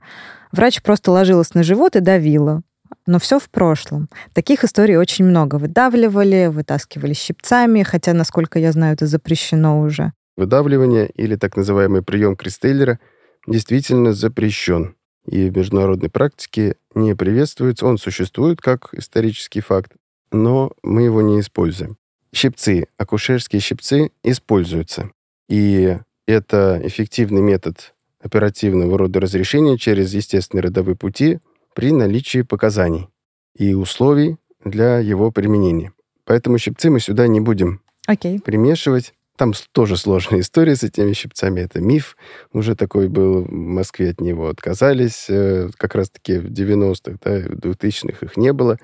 Врач 0.52 0.82
просто 0.82 1.12
ложилась 1.12 1.54
на 1.54 1.62
живот 1.62 1.96
и 1.96 2.00
давила 2.00 2.64
но 3.08 3.20
все 3.20 3.40
в 3.40 3.50
прошлом. 3.50 4.10
Таких 4.34 4.64
историй 4.64 4.98
очень 4.98 5.26
много. 5.26 5.56
Выдавливали, 5.56 6.48
вытаскивали 6.48 7.14
щипцами, 7.14 7.84
хотя, 7.84 8.14
насколько 8.14 8.60
я 8.60 8.72
знаю, 8.72 8.94
это 8.94 9.06
запрещено 9.06 9.82
уже. 9.82 10.14
Выдавливание 10.38 11.08
или 11.08 11.36
так 11.36 11.56
называемый 11.56 12.02
прием 12.02 12.36
Кристейлера 12.36 13.00
действительно 13.48 14.14
запрещен 14.14 14.96
и 15.28 15.50
в 15.50 15.58
международной 15.58 16.10
практике 16.10 16.76
не 16.94 17.16
приветствуется. 17.16 17.86
Он 17.86 17.98
существует 17.98 18.60
как 18.62 18.90
исторический 18.94 19.62
факт, 19.62 19.94
но 20.32 20.72
мы 20.84 21.04
его 21.04 21.22
не 21.22 21.40
используем. 21.40 21.98
Щипцы, 22.36 22.88
акушерские 22.98 23.62
щипцы 23.62 24.12
используются. 24.24 25.12
И 25.48 25.98
это 26.28 26.82
эффективный 26.84 27.42
метод 27.42 27.94
оперативного 28.20 28.98
рода 28.98 29.20
разрешения 29.20 29.78
через 29.78 30.14
естественные 30.14 30.64
родовые 30.64 30.96
пути– 30.96 31.40
при 31.76 31.92
наличии 31.92 32.42
показаний 32.42 33.10
и 33.56 33.74
условий 33.76 34.38
для 34.64 35.00
его 35.00 35.30
применения. 35.30 35.92
Поэтому 36.24 36.58
щипцы 36.58 36.90
мы 36.90 37.00
сюда 37.00 37.28
не 37.28 37.42
будем 37.42 37.82
okay. 38.10 38.42
примешивать. 38.42 39.14
Там 39.36 39.54
тоже 39.74 39.98
сложная 39.98 40.40
история 40.40 40.78
с 40.78 40.84
этими 40.84 41.12
щипцами. 41.12 41.60
Это 41.60 41.82
миф. 41.82 42.16
Уже 42.54 42.76
такой 42.76 43.10
был 43.10 43.44
в 43.44 43.52
Москве, 43.52 44.12
от 44.12 44.22
него 44.22 44.48
отказались. 44.48 45.26
Э, 45.28 45.70
как 45.76 45.94
раз-таки 45.94 46.38
в 46.38 46.46
90-х, 46.46 47.18
да, 47.22 47.40
в 47.40 47.60
2000-х 47.60 48.26
их 48.26 48.38
не 48.38 48.54
было. 48.54 48.80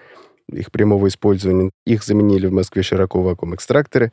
Их 0.52 0.72
прямого 0.72 1.08
использования. 1.08 1.72
Их 1.86 2.04
заменили 2.04 2.48
в 2.48 2.54
Москве 2.54 2.84
широко 2.84 3.22
вакуум-экстракторы. 3.22 4.12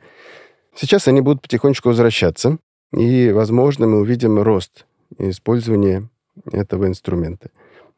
Сейчас 0.75 1.07
они 1.07 1.21
будут 1.21 1.41
потихонечку 1.41 1.89
возвращаться. 1.89 2.57
И, 2.93 3.31
возможно, 3.31 3.87
мы 3.87 3.99
увидим 3.99 4.39
рост 4.39 4.85
использования 5.17 6.09
этого 6.51 6.87
инструмента. 6.87 7.49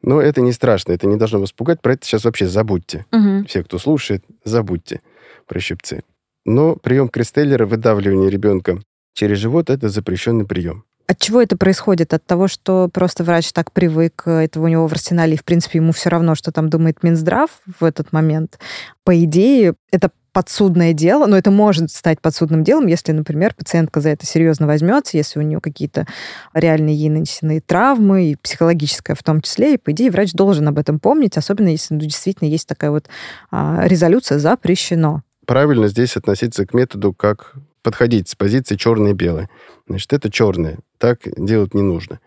Но 0.02 0.20
это 0.20 0.40
не 0.40 0.52
страшно, 0.52 0.92
это 0.92 1.06
не 1.06 1.16
должно 1.16 1.38
вас 1.40 1.52
пугать. 1.52 1.80
Про 1.80 1.94
это 1.94 2.04
сейчас 2.04 2.24
вообще 2.24 2.46
забудьте. 2.46 3.06
Угу. 3.12 3.46
Все, 3.46 3.62
кто 3.62 3.78
слушает, 3.78 4.24
забудьте 4.44 5.00
про 5.46 5.60
щипцы. 5.60 6.02
Но 6.44 6.74
прием 6.76 7.08
Кристеллера, 7.08 7.66
выдавливание 7.66 8.28
ребенка 8.28 8.80
через 9.14 9.38
живот, 9.38 9.70
это 9.70 9.88
запрещенный 9.88 10.44
прием. 10.44 10.84
От 11.06 11.18
чего 11.18 11.42
это 11.42 11.56
происходит? 11.56 12.14
От 12.14 12.24
того, 12.24 12.48
что 12.48 12.88
просто 12.92 13.24
врач 13.24 13.52
так 13.52 13.72
привык, 13.72 14.22
это 14.26 14.60
у 14.60 14.68
него 14.68 14.86
в 14.86 14.92
арсенале, 14.92 15.34
и, 15.34 15.38
в 15.38 15.44
принципе, 15.44 15.78
ему 15.78 15.92
все 15.92 16.10
равно, 16.10 16.34
что 16.34 16.52
там 16.52 16.70
думает 16.70 17.02
Минздрав 17.02 17.50
в 17.80 17.84
этот 17.84 18.12
момент. 18.12 18.58
По 19.04 19.22
идее, 19.24 19.74
это 19.90 20.10
подсудное 20.32 20.92
дело, 20.92 21.26
но 21.26 21.36
это 21.36 21.50
может 21.50 21.90
стать 21.90 22.20
подсудным 22.20 22.64
делом, 22.64 22.86
если, 22.86 23.12
например, 23.12 23.54
пациентка 23.54 24.00
за 24.00 24.10
это 24.10 24.26
серьезно 24.26 24.66
возьмется, 24.66 25.16
если 25.16 25.38
у 25.38 25.42
нее 25.42 25.60
какие-то 25.60 26.06
реальные 26.54 26.96
ей 26.96 27.10
нанесенные 27.10 27.60
травмы, 27.60 28.30
и 28.30 28.36
психологическая 28.36 29.14
в 29.14 29.22
том 29.22 29.42
числе, 29.42 29.74
и, 29.74 29.78
по 29.78 29.92
идее, 29.92 30.10
врач 30.10 30.32
должен 30.32 30.66
об 30.68 30.78
этом 30.78 30.98
помнить, 30.98 31.36
особенно 31.36 31.68
если 31.68 31.94
ну, 31.94 32.00
действительно 32.00 32.48
есть 32.48 32.66
такая 32.66 32.90
вот 32.90 33.08
а, 33.50 33.82
резолюция 33.86 34.38
«запрещено». 34.38 35.22
Правильно 35.46 35.88
здесь 35.88 36.16
относиться 36.16 36.66
к 36.66 36.72
методу 36.72 37.12
как 37.12 37.54
подходить 37.82 38.28
с 38.28 38.34
позиции 38.34 38.76
черное 38.76 39.12
и. 39.12 39.48
Значит, 39.88 40.12
это 40.12 40.30
черное. 40.30 40.78
Так 41.02 41.22
делать 41.36 41.74
не 41.74 41.82
нужно. 41.82 42.20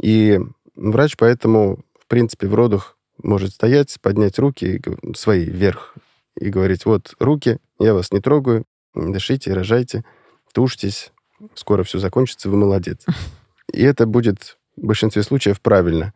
И 0.00 0.38
врач 0.76 1.16
поэтому, 1.18 1.80
в 1.98 2.06
принципе, 2.06 2.46
в 2.46 2.54
родах 2.54 2.96
может 3.20 3.52
стоять, 3.52 3.98
поднять 4.00 4.38
руки 4.38 4.80
свои 5.16 5.44
вверх 5.44 5.96
и 6.38 6.48
говорить, 6.48 6.86
вот 6.86 7.16
руки, 7.18 7.58
я 7.80 7.94
вас 7.94 8.12
не 8.12 8.20
трогаю, 8.20 8.64
дышите, 8.94 9.52
рожайте, 9.52 10.04
тушьтесь, 10.54 11.10
скоро 11.54 11.82
все 11.82 11.98
закончится, 11.98 12.48
вы 12.48 12.58
молодец. 12.58 13.04
И 13.72 13.82
это 13.82 14.06
будет 14.06 14.56
в 14.76 14.86
большинстве 14.86 15.24
случаев 15.24 15.60
правильно. 15.60 16.14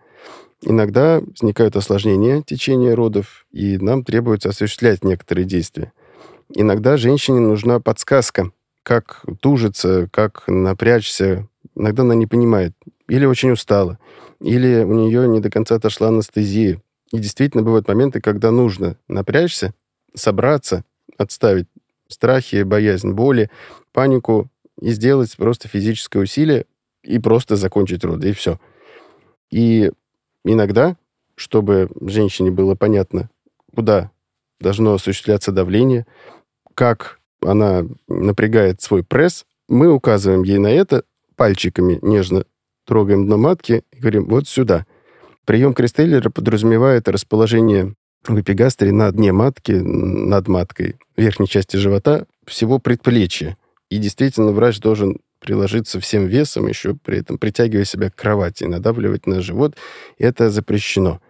Иногда 0.62 1.18
возникают 1.18 1.74
осложнения 1.74 2.40
течения 2.40 2.94
родов, 2.94 3.46
и 3.50 3.78
нам 3.78 4.04
требуется 4.04 4.50
осуществлять 4.50 5.02
некоторые 5.02 5.44
действия. 5.44 5.92
Иногда 6.54 6.98
женщине 6.98 7.40
нужна 7.40 7.80
подсказка, 7.80 8.52
как 8.84 9.24
тужиться, 9.40 10.08
как 10.12 10.44
напрячься. 10.46 11.48
Иногда 11.76 12.02
она 12.02 12.14
не 12.14 12.26
понимает. 12.26 12.74
Или 13.08 13.26
очень 13.26 13.52
устала. 13.52 13.98
Или 14.40 14.82
у 14.82 14.94
нее 14.94 15.28
не 15.28 15.40
до 15.40 15.50
конца 15.50 15.76
отошла 15.76 16.08
анестезия. 16.08 16.82
И 17.12 17.18
действительно 17.18 17.62
бывают 17.62 17.86
моменты, 17.86 18.20
когда 18.20 18.50
нужно 18.50 18.96
напрячься, 19.06 19.74
собраться, 20.14 20.84
отставить 21.16 21.68
страхи, 22.08 22.62
боязнь 22.62 23.12
боли, 23.12 23.50
панику 23.92 24.48
и 24.80 24.90
сделать 24.90 25.36
просто 25.36 25.68
физическое 25.68 26.20
усилие 26.20 26.66
и 27.02 27.18
просто 27.18 27.56
закончить 27.56 28.04
роды, 28.04 28.30
и 28.30 28.32
все. 28.32 28.58
И 29.50 29.92
иногда, 30.44 30.96
чтобы 31.36 31.88
женщине 32.00 32.50
было 32.50 32.74
понятно, 32.74 33.30
куда 33.74 34.10
должно 34.60 34.94
осуществляться 34.94 35.52
давление, 35.52 36.06
как 36.74 37.20
она 37.42 37.86
напрягает 38.08 38.80
свой 38.80 39.04
пресс, 39.04 39.46
мы 39.68 39.92
указываем 39.92 40.42
ей 40.42 40.58
на 40.58 40.68
это 40.68 41.04
пальчиками, 41.36 41.98
нежно 42.02 42.44
трогаем 42.86 43.26
дно 43.26 43.36
матки 43.36 43.82
и 43.92 44.00
говорим 44.00 44.26
вот 44.26 44.48
сюда. 44.48 44.86
Прием 45.44 45.74
Кристеллера 45.74 46.30
подразумевает 46.30 47.08
расположение 47.08 47.94
в 48.26 48.40
эпигастере 48.40 48.92
на 48.92 49.10
дне 49.12 49.32
матки, 49.32 49.72
над 49.72 50.48
маткой, 50.48 50.96
верхней 51.16 51.46
части 51.46 51.76
живота, 51.76 52.26
всего 52.46 52.78
предплечья. 52.78 53.56
И 53.88 53.98
действительно 53.98 54.50
врач 54.52 54.80
должен 54.80 55.20
приложиться 55.38 56.00
всем 56.00 56.26
весом, 56.26 56.66
еще 56.66 56.94
при 56.94 57.18
этом 57.18 57.38
притягивая 57.38 57.84
себя 57.84 58.10
к 58.10 58.16
кровати, 58.16 58.64
надавливать 58.64 59.26
на 59.26 59.40
живот. 59.40 59.76
Это 60.18 60.50
запрещено. 60.50 61.20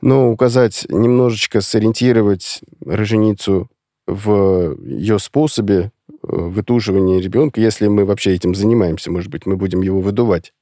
Но 0.00 0.30
указать, 0.30 0.86
немножечко 0.88 1.60
сориентировать 1.60 2.60
роженицу 2.84 3.68
в 4.08 4.76
ее 4.84 5.18
способе 5.18 5.92
э, 6.08 6.12
вытуживания 6.22 7.20
ребенка, 7.20 7.60
если 7.60 7.88
мы 7.88 8.06
вообще 8.06 8.34
этим 8.34 8.54
занимаемся, 8.54 9.12
может 9.12 9.30
быть, 9.30 9.44
мы 9.44 9.56
будем 9.56 9.82
его 9.82 10.00
выдувать. 10.00 10.54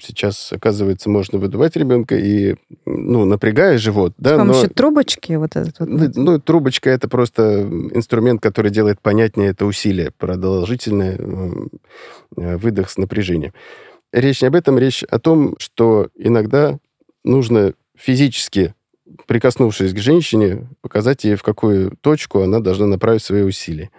Сейчас, 0.00 0.52
оказывается, 0.52 1.10
можно 1.10 1.38
выдувать 1.38 1.76
ребенка 1.76 2.16
и, 2.16 2.56
ну, 2.86 3.24
напрягая 3.24 3.78
живот, 3.78 4.14
да, 4.18 4.34
С 4.34 4.38
помощью 4.38 4.68
но... 4.68 4.74
трубочки 4.74 5.34
вот 5.34 5.56
этот 5.56 5.78
вот? 5.78 5.88
Ну, 5.88 6.10
ну, 6.14 6.40
трубочка— 6.40 6.90
это 6.90 7.06
просто 7.08 7.62
инструмент, 7.92 8.42
который 8.42 8.70
делает 8.70 9.00
понятнее 9.00 9.50
это 9.50 9.66
усилие, 9.66 10.10
продолжительный 10.16 11.16
э, 11.18 12.56
выдох 12.56 12.90
с 12.90 12.96
напряжением. 12.96 13.52
Речь 14.12 14.40
не 14.40 14.48
об 14.48 14.54
этом, 14.54 14.78
речь 14.78 15.02
о 15.04 15.18
том, 15.18 15.54
что 15.58 16.08
иногда 16.16 16.78
нужно 17.24 17.74
физически 17.94 18.74
прикоснувшись 19.26 19.92
к 19.92 19.98
женщине, 19.98 20.68
показать 20.80 21.24
ей, 21.24 21.36
в 21.36 21.42
какую 21.42 21.96
точку 22.00 22.40
она 22.40 22.60
должна 22.60 22.86
направить 22.86 23.22
свои 23.22 23.42
усилия. 23.42 23.90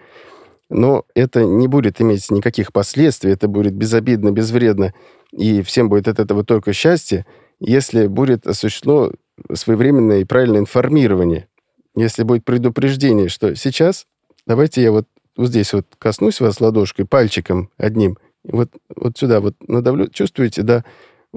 Но 0.70 1.06
это 1.16 1.46
не 1.46 1.68
будет 1.68 2.02
иметь 2.02 2.30
никаких 2.30 2.74
последствий, 2.74 3.32
это 3.32 3.48
будет 3.48 3.74
безобидно, 3.74 4.32
безвредно, 4.32 4.94
и 5.32 5.62
всем 5.62 5.90
будет 5.90 6.08
от 6.08 6.20
этого 6.20 6.44
только 6.44 6.74
счастье, 6.74 7.26
если 7.60 8.08
будет 8.08 8.46
осуществлено 8.46 9.12
своевременное 9.54 10.20
и 10.20 10.26
правильное 10.26 10.60
информирование, 10.60 11.48
если 11.96 12.24
будет 12.24 12.44
предупреждение, 12.44 13.30
что 13.30 13.56
сейчас 13.56 14.06
давайте 14.46 14.82
я 14.82 14.92
вот, 14.92 15.08
вот 15.36 15.48
здесь 15.48 15.74
вот 15.74 15.86
коснусь 15.98 16.42
вас 16.42 16.60
ладошкой, 16.60 17.06
пальчиком 17.06 17.70
одним, 17.78 18.18
вот, 18.44 18.70
вот 18.96 19.18
сюда 19.18 19.40
вот 19.40 19.56
надавлю, 19.68 20.10
чувствуете, 20.10 20.64
да, 20.64 20.84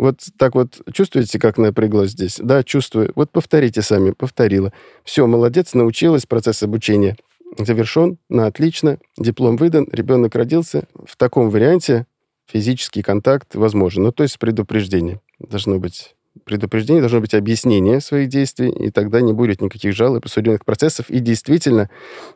вот 0.00 0.20
так 0.38 0.54
вот 0.54 0.80
чувствуете, 0.92 1.38
как 1.38 1.58
напряглась 1.58 2.12
здесь? 2.12 2.38
Да, 2.42 2.64
чувствую. 2.64 3.12
Вот 3.16 3.30
повторите 3.30 3.82
сами. 3.82 4.12
Повторила. 4.12 4.72
Все, 5.04 5.26
молодец, 5.26 5.74
научилась, 5.74 6.24
процесс 6.24 6.62
обучения 6.62 7.16
завершен, 7.58 8.16
на 8.28 8.46
отлично, 8.46 8.98
диплом 9.18 9.56
выдан, 9.56 9.86
ребенок 9.92 10.34
родился. 10.34 10.84
В 11.04 11.16
таком 11.16 11.50
варианте 11.50 12.06
физический 12.46 13.02
контакт 13.02 13.54
возможен. 13.54 14.04
Ну, 14.04 14.12
то 14.12 14.22
есть 14.22 14.38
предупреждение. 14.38 15.20
Должно 15.38 15.78
быть 15.78 16.14
предупреждение, 16.44 17.02
должно 17.02 17.20
быть 17.20 17.34
объяснение 17.34 18.00
своих 18.00 18.28
действий, 18.28 18.70
и 18.70 18.90
тогда 18.90 19.20
не 19.20 19.32
будет 19.32 19.60
никаких 19.60 19.94
жалоб 19.94 20.24
и 20.24 20.28
судебных 20.28 20.64
процессов. 20.64 21.10
И 21.10 21.18
действительно, 21.18 21.90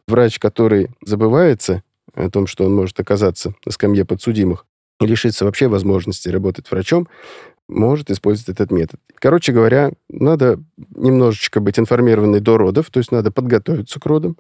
врач, 0.07 0.39
который 0.39 0.91
забывается 1.03 1.83
о 2.13 2.29
том, 2.29 2.47
что 2.47 2.67
он 2.67 2.75
может 2.75 2.99
оказаться 3.01 3.55
на 3.65 3.73
скамье 3.73 4.05
подсудимых, 4.05 4.67
лишится 5.01 5.45
вообще 5.45 5.69
возможности 5.69 6.29
работать 6.29 6.71
врачом, 6.71 7.09
может 7.69 8.11
использовать 8.11 8.49
этот 8.51 8.71
метод. 8.71 9.01
Короче 9.17 9.53
говоря, 9.53 9.93
надо 10.09 10.61
немножечко 10.95 11.61
быть 11.61 11.79
информированной 11.79 12.41
до 12.41 12.59
родов, 12.59 12.91
то 12.91 12.99
есть 12.99 13.13
надо 13.13 13.31
подготовиться 13.31 14.01
к 14.01 14.07
родам 14.07 14.37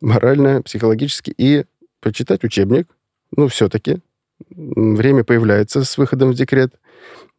морально, 0.00 0.62
психологически 0.62 1.34
и 1.36 1.64
почитать 2.00 2.44
учебник. 2.44 2.88
Ну, 3.36 3.48
все-таки 3.48 4.00
время 4.50 5.24
появляется 5.24 5.84
с 5.84 5.98
выходом 5.98 6.30
в 6.30 6.34
декрет. 6.34 6.74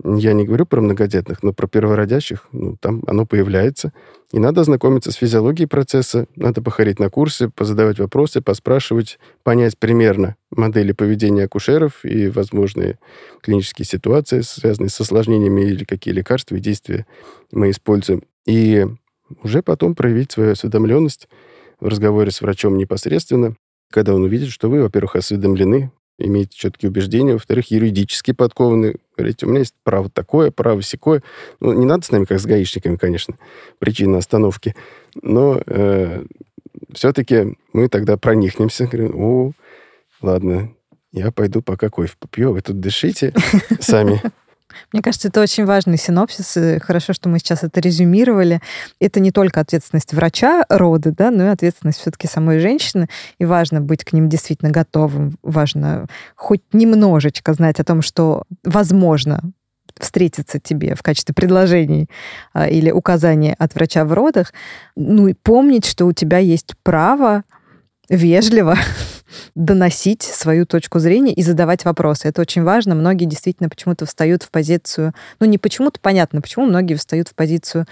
Я 0.04 0.34
не 0.34 0.46
говорю 0.46 0.66
про 0.66 0.80
многодетных, 0.80 1.44
но 1.44 1.52
про 1.52 1.68
первородящих, 1.68 2.48
ну, 2.54 2.78
там 2.80 3.04
оно 3.08 3.26
появляется. 3.26 3.92
И 4.32 4.40
надо 4.40 4.62
ознакомиться 4.62 5.12
с 5.12 5.16
физиологией 5.16 5.68
процесса, 5.68 6.28
надо 6.36 6.62
походить 6.62 7.00
на 7.00 7.10
курсы, 7.10 7.50
позадавать 7.50 8.00
вопросы, 8.00 8.42
поспрашивать, 8.42 9.20
понять 9.44 9.78
примерно 9.78 10.38
модели 10.52 10.94
поведения 10.94 11.44
акушеров 11.44 12.06
и 12.06 12.30
возможные 12.30 12.98
клинические 13.42 13.86
ситуации, 13.86 14.42
связанные 14.42 14.90
с 14.90 15.02
осложнениями 15.02 15.62
или 15.62 15.84
какие 15.84 16.14
лекарства 16.14 16.56
и 16.56 16.60
действия 16.60 17.06
мы 17.52 17.72
используем. 17.72 18.24
И 18.46 18.88
уже 19.44 19.62
потом 19.62 19.96
проявить 19.96 20.32
свою 20.32 20.54
осведомленность 20.54 21.28
в 21.80 21.88
разговоре 21.88 22.32
с 22.32 22.42
врачом 22.42 22.78
непосредственно, 22.78 23.56
когда 23.92 24.14
он 24.14 24.24
увидит, 24.24 24.50
что 24.50 24.70
вы, 24.70 24.82
во-первых, 24.82 25.16
осведомлены 25.16 25.92
имеете 26.20 26.58
четкие 26.58 26.90
убеждения, 26.90 27.34
во-вторых, 27.34 27.72
юридически 27.72 28.32
подкованы. 28.32 28.96
Говорите, 29.18 29.46
у 29.46 29.50
меня 29.50 29.60
есть 29.60 29.76
право 29.84 30.10
такое, 30.10 30.52
право 30.52 30.82
секое. 30.82 31.24
Ну, 31.60 31.74
не 31.74 31.86
надо 31.86 32.06
с 32.06 32.12
нами, 32.12 32.26
как 32.26 32.40
с 32.40 32.46
гаишниками, 32.46 32.96
конечно, 32.96 33.38
причина 33.80 34.18
остановки. 34.18 34.76
Но 35.22 35.62
э, 35.66 36.24
все-таки 36.94 37.56
мы 37.74 37.88
тогда 37.90 38.18
проникнемся. 38.18 38.86
Говорим, 38.88 39.16
о, 39.16 39.52
ладно, 40.22 40.74
я 41.12 41.32
пойду 41.32 41.62
пока 41.62 41.90
кофе 41.90 42.14
попью, 42.20 42.50
а 42.50 42.54
вы 42.54 42.62
тут 42.62 42.80
дышите 42.80 43.34
сами. 43.80 44.22
Мне 44.92 45.02
кажется, 45.02 45.28
это 45.28 45.42
очень 45.42 45.66
важный 45.66 45.98
синопсис. 45.98 46.58
И 46.58 46.80
хорошо, 46.80 47.14
что 47.14 47.30
мы 47.30 47.40
сейчас 47.40 47.64
это 47.64 47.80
резюмировали. 47.80 48.62
Это 49.00 49.20
не 49.20 49.32
только 49.32 49.60
ответственность 49.60 50.14
врача 50.14 50.64
роды, 50.70 51.12
да, 51.12 51.32
но 51.32 51.46
и 51.46 51.48
ответственность 51.48 52.00
все-таки 52.00 52.28
самой 52.28 52.60
женщины. 52.60 53.08
И 53.38 53.46
важно 53.46 53.82
быть 53.82 54.04
к 54.04 54.14
ним 54.14 54.30
действительно 54.30 54.72
готовым. 54.72 55.38
Важно 55.44 56.08
хоть 56.36 56.62
немножечко 56.74 57.54
знать 57.54 57.80
о 57.80 57.84
том, 57.84 58.02
что 58.02 58.44
возможно 58.64 59.42
встретиться 59.98 60.60
тебе 60.60 60.96
в 60.96 61.04
качестве 61.04 61.36
предложений 61.36 62.10
а, 62.54 62.68
или 62.68 62.90
указаний 62.90 63.54
от 63.58 63.76
врача 63.76 64.06
в 64.06 64.14
родах, 64.14 64.54
ну 64.96 65.28
и 65.28 65.34
помнить, 65.34 65.86
что 65.86 66.06
у 66.06 66.14
тебя 66.14 66.38
есть 66.38 66.74
право 66.84 67.44
вежливо 68.10 68.78
доносить 69.56 70.24
свою 70.24 70.66
точку 70.66 71.00
зрения 71.00 71.34
и 71.34 71.42
задавать 71.42 71.86
вопросы. 71.86 72.28
Это 72.28 72.42
очень 72.42 72.64
важно. 72.64 72.96
Многие 72.96 73.26
действительно 73.26 73.70
почему-то 73.70 74.06
встают 74.06 74.44
в 74.44 74.52
позицию, 74.52 75.14
ну 75.40 75.46
не 75.46 75.58
почему-то, 75.58 76.00
понятно, 76.00 76.42
почему 76.42 76.66
многие 76.66 76.96
встают 76.96 77.28
в 77.30 77.36
позицию 77.36 77.86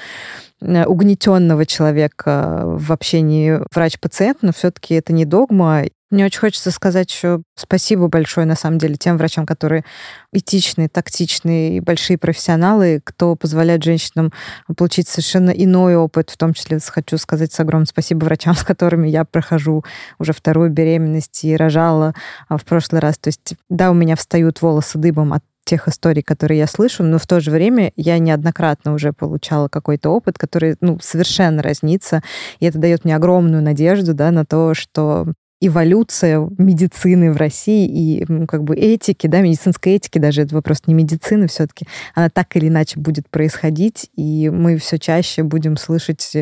э, 0.61 0.85
угнетенного 0.85 1.65
человека 1.65 2.63
в 2.65 2.91
общении 2.91 3.59
врач-пациент, 3.73 4.39
но 4.41 4.51
все-таки 4.53 4.95
это 4.95 5.13
не 5.13 5.25
догма, 5.25 5.83
мне 6.09 6.25
очень 6.25 6.39
хочется 6.39 6.71
сказать 6.71 7.11
еще 7.11 7.41
спасибо 7.55 8.07
большое, 8.07 8.45
на 8.45 8.55
самом 8.55 8.77
деле, 8.77 8.95
тем 8.95 9.17
врачам, 9.17 9.45
которые 9.45 9.83
этичные, 10.31 10.87
тактичные 10.87 11.77
и 11.77 11.79
большие 11.81 12.17
профессионалы, 12.17 13.01
кто 13.03 13.35
позволяет 13.35 13.83
женщинам 13.83 14.31
получить 14.77 15.09
совершенно 15.09 15.49
иной 15.51 15.95
опыт. 15.95 16.29
В 16.29 16.37
том 16.37 16.53
числе 16.53 16.79
хочу 16.79 17.17
сказать 17.17 17.51
с 17.51 17.59
огромным 17.59 17.87
спасибо 17.87 18.23
врачам, 18.25 18.55
с 18.55 18.63
которыми 18.63 19.09
я 19.09 19.25
прохожу 19.25 19.83
уже 20.17 20.33
вторую 20.33 20.69
беременность 20.69 21.43
и 21.43 21.55
рожала 21.55 22.13
а, 22.47 22.57
в 22.57 22.63
прошлый 22.63 23.01
раз. 23.01 23.17
То 23.17 23.27
есть, 23.27 23.55
да, 23.69 23.91
у 23.91 23.93
меня 23.93 24.15
встают 24.15 24.61
волосы 24.61 24.97
дыбом 24.97 25.33
от 25.33 25.43
тех 25.65 25.89
историй, 25.89 26.23
которые 26.23 26.59
я 26.59 26.67
слышу, 26.67 27.03
но 27.03 27.19
в 27.19 27.27
то 27.27 27.41
же 27.41 27.51
время 27.51 27.91
я 27.97 28.17
неоднократно 28.19 28.93
уже 28.93 29.11
получала 29.11 29.67
какой-то 29.67 30.09
опыт, 30.09 30.37
который 30.37 30.77
ну, 30.79 30.97
совершенно 31.01 31.61
разнится, 31.61 32.23
и 32.59 32.65
это 32.65 32.79
дает 32.79 33.03
мне 33.03 33.15
огромную 33.15 33.61
надежду 33.61 34.13
да, 34.13 34.31
на 34.31 34.45
то, 34.45 34.73
что 34.73 35.27
эволюция 35.59 36.47
медицины 36.57 37.31
в 37.31 37.37
России 37.37 37.87
и 37.87 38.25
как 38.47 38.63
бы 38.63 38.75
этики, 38.75 39.25
да, 39.27 39.41
медицинской 39.41 39.93
этики, 39.93 40.19
даже 40.19 40.43
это 40.43 40.53
вопрос 40.53 40.83
не 40.85 40.93
медицины 40.93 41.47
все-таки, 41.47 41.87
она 42.13 42.29
так 42.29 42.55
или 42.55 42.67
иначе 42.67 42.99
будет 42.99 43.27
происходить, 43.29 44.09
и 44.15 44.49
мы 44.49 44.77
все 44.77 44.99
чаще 44.99 45.41
будем 45.41 45.77
слышать 45.77 46.33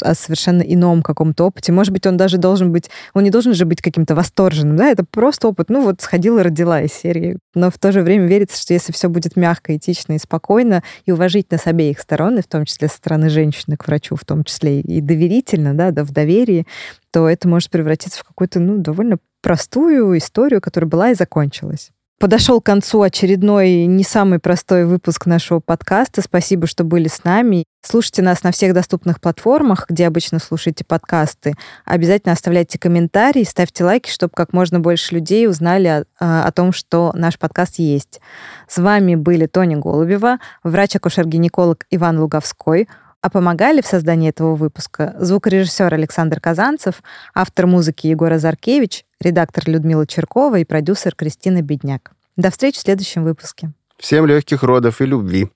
о 0.00 0.14
совершенно 0.14 0.62
ином 0.62 1.02
каком-то 1.02 1.44
опыте. 1.44 1.70
Может 1.72 1.92
быть, 1.92 2.06
он 2.06 2.16
даже 2.16 2.38
должен 2.38 2.72
быть, 2.72 2.88
он 3.12 3.24
не 3.24 3.30
должен 3.30 3.52
же 3.52 3.66
быть 3.66 3.82
каким-то 3.82 4.14
восторженным, 4.14 4.76
да, 4.76 4.88
это 4.88 5.04
просто 5.04 5.48
опыт, 5.48 5.68
ну 5.68 5.82
вот 5.82 6.00
сходила 6.00 6.40
и 6.40 6.42
родила 6.42 6.80
из 6.80 6.92
серии. 6.92 7.36
Но 7.54 7.70
в 7.70 7.78
то 7.78 7.92
же 7.92 8.00
время 8.00 8.26
верится, 8.26 8.60
что 8.60 8.72
если 8.72 8.92
все 8.92 9.08
будет 9.10 9.36
мягко, 9.36 9.76
этично 9.76 10.14
и 10.14 10.18
спокойно, 10.18 10.82
и 11.04 11.12
уважительно 11.12 11.58
с 11.58 11.66
обеих 11.66 12.00
сторон, 12.00 12.38
и 12.38 12.42
в 12.42 12.46
том 12.46 12.64
числе 12.64 12.88
со 12.88 12.96
стороны 12.96 13.28
женщины 13.28 13.76
к 13.76 13.86
врачу, 13.86 14.16
в 14.16 14.24
том 14.24 14.44
числе 14.44 14.80
и 14.80 15.02
доверительно, 15.02 15.74
да, 15.74 15.90
да 15.90 16.04
в 16.04 16.10
доверии, 16.10 16.66
то 17.12 17.28
это 17.28 17.46
может 17.46 17.70
превратиться 17.70 18.20
в 18.20 18.24
какую-то, 18.24 18.58
ну, 18.58 18.78
довольно 18.78 19.18
простую 19.42 20.16
историю, 20.18 20.60
которая 20.60 20.88
была 20.88 21.10
и 21.10 21.14
закончилась. 21.14 21.92
Подошел 22.22 22.60
к 22.60 22.66
концу 22.66 23.02
очередной 23.02 23.86
не 23.86 24.04
самый 24.04 24.38
простой 24.38 24.84
выпуск 24.86 25.26
нашего 25.26 25.58
подкаста. 25.58 26.22
Спасибо, 26.22 26.68
что 26.68 26.84
были 26.84 27.08
с 27.08 27.24
нами. 27.24 27.64
Слушайте 27.84 28.22
нас 28.22 28.44
на 28.44 28.52
всех 28.52 28.74
доступных 28.74 29.20
платформах, 29.20 29.86
где 29.88 30.06
обычно 30.06 30.38
слушаете 30.38 30.84
подкасты. 30.84 31.54
Обязательно 31.84 32.32
оставляйте 32.32 32.78
комментарии, 32.78 33.42
ставьте 33.42 33.82
лайки, 33.82 34.08
чтобы 34.08 34.34
как 34.36 34.52
можно 34.52 34.78
больше 34.78 35.16
людей 35.16 35.48
узнали 35.48 35.88
о, 35.88 36.04
а, 36.20 36.44
о 36.44 36.52
том, 36.52 36.72
что 36.72 37.10
наш 37.16 37.40
подкаст 37.40 37.80
есть. 37.80 38.20
С 38.68 38.78
вами 38.78 39.16
были 39.16 39.46
Тоня 39.46 39.78
Голубева, 39.78 40.38
врач-акушер-гинеколог 40.62 41.86
Иван 41.90 42.20
Луговской, 42.20 42.86
а 43.22 43.30
помогали 43.30 43.80
в 43.80 43.86
создании 43.86 44.28
этого 44.28 44.56
выпуска 44.56 45.14
звукорежиссер 45.18 45.94
Александр 45.94 46.40
Казанцев, 46.40 47.02
автор 47.34 47.66
музыки 47.66 48.08
Егор 48.08 48.30
Азаркевич, 48.32 49.04
редактор 49.20 49.64
Людмила 49.68 50.06
Черкова 50.06 50.58
и 50.58 50.64
продюсер 50.64 51.14
Кристина 51.14 51.62
Бедняк. 51.62 52.12
До 52.36 52.50
встречи 52.50 52.78
в 52.78 52.82
следующем 52.82 53.22
выпуске. 53.24 53.72
Всем 53.96 54.26
легких 54.26 54.64
родов 54.64 55.00
и 55.00 55.06
любви. 55.06 55.48